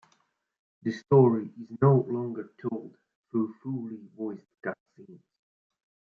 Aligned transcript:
The 0.81 0.93
story 0.93 1.43
is 1.61 1.77
no 1.79 2.03
longer 2.09 2.49
told 2.59 2.97
through 3.29 3.53
fully 3.61 3.99
voiced 4.17 4.47
cutscenes. 4.65 5.21